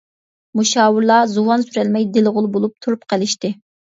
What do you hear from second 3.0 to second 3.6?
قېلىشتى.